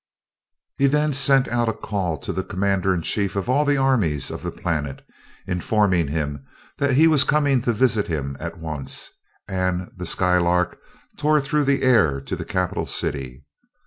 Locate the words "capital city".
12.45-13.45